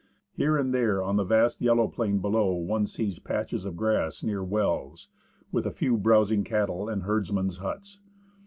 [0.31, 4.43] Here and there on the vast yellow plain below one sees patches of grass near
[4.43, 5.09] wells,
[5.51, 7.99] with a few browsing cattle and herdsmen's huts.